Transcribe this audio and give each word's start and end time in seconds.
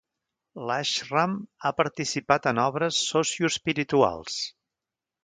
L'ashram 0.69 1.35
ha 1.63 1.71
participat 1.81 2.49
en 2.53 2.61
obres 2.63 3.03
socioespirituals. 3.11 4.39